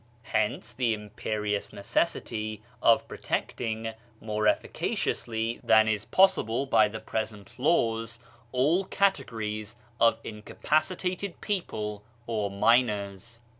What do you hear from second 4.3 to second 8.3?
efficaci ously than is possible by the present laws,